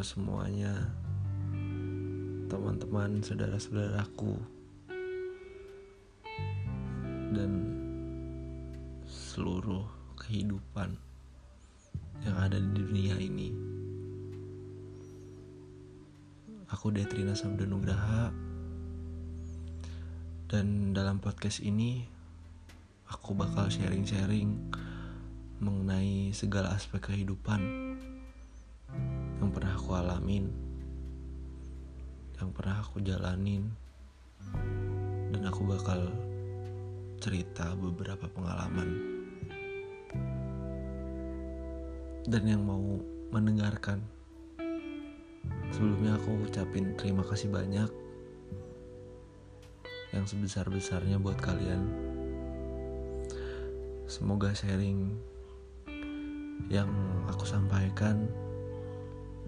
[0.00, 0.72] semuanya,
[2.48, 4.40] teman-teman, saudara-saudaraku,
[7.36, 7.52] dan
[9.04, 9.84] seluruh
[10.16, 10.96] kehidupan
[12.24, 13.52] yang ada di dunia ini.
[16.72, 18.32] Aku Detrina Sabdanugraha
[20.48, 22.08] dan dalam podcast ini
[23.12, 24.56] aku bakal sharing-sharing
[25.60, 27.60] mengenai segala aspek kehidupan
[29.46, 30.50] yang pernah aku alamin,
[32.42, 33.70] yang pernah aku jalanin,
[35.30, 36.10] dan aku bakal
[37.22, 38.90] cerita beberapa pengalaman.
[42.26, 42.98] Dan yang mau
[43.30, 44.02] mendengarkan,
[45.70, 47.86] sebelumnya aku ucapin terima kasih banyak
[50.10, 51.86] yang sebesar-besarnya buat kalian.
[54.10, 55.14] Semoga sharing
[56.66, 56.90] yang
[57.30, 58.26] aku sampaikan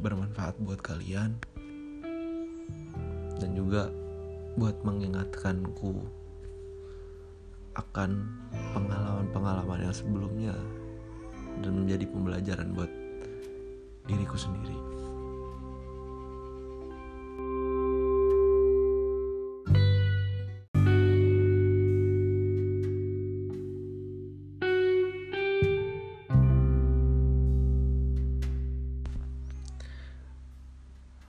[0.00, 1.36] bermanfaat buat kalian
[3.36, 3.92] dan juga
[4.56, 6.00] buat mengingatkanku
[7.76, 8.24] akan
[8.72, 10.56] pengalaman-pengalaman yang sebelumnya
[11.60, 12.88] dan menjadi pembelajaran buat
[14.08, 14.95] diriku sendiri.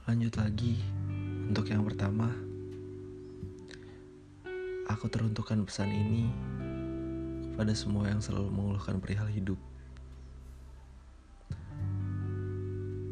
[0.08, 0.80] Lanjut lagi
[1.52, 2.32] untuk yang pertama.
[4.88, 6.32] Aku teruntukkan pesan ini
[7.52, 9.60] kepada semua yang selalu mengeluhkan perihal hidup.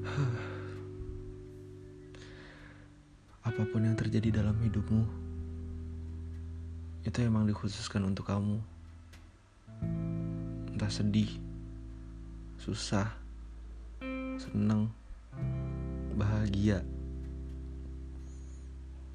[3.43, 5.03] Apa pun yang terjadi dalam hidupmu,
[7.03, 8.63] itu emang dikhususkan untuk kamu.
[10.71, 11.43] Entah sedih,
[12.55, 13.11] susah,
[14.39, 14.95] seneng,
[16.15, 16.79] bahagia.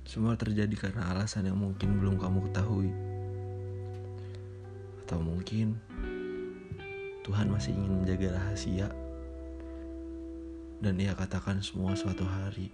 [0.05, 2.93] Semua terjadi karena alasan yang mungkin belum kamu ketahui.
[5.03, 5.81] Atau mungkin
[7.25, 8.93] Tuhan masih ingin menjaga rahasia
[10.81, 12.73] dan ia katakan semua suatu hari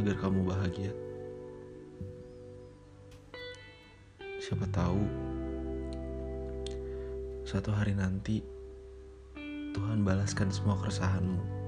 [0.00, 0.92] agar kamu bahagia.
[4.40, 5.04] Siapa tahu
[7.44, 8.40] suatu hari nanti
[9.74, 11.59] Tuhan balaskan semua keresahanmu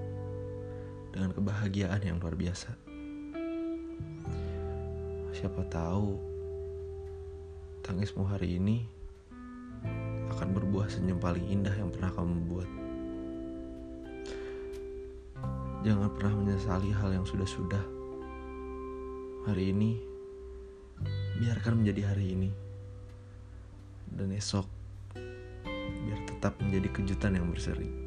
[1.12, 2.72] dengan kebahagiaan yang luar biasa.
[5.36, 6.16] Siapa tahu
[7.84, 8.88] tangismu hari ini
[10.32, 12.70] akan berbuah senyum paling indah yang pernah kamu buat.
[15.82, 17.84] Jangan pernah menyesali hal yang sudah-sudah.
[19.50, 19.98] Hari ini,
[21.42, 22.50] biarkan menjadi hari ini.
[24.06, 24.62] Dan esok,
[26.06, 28.01] biar tetap menjadi kejutan yang berseri.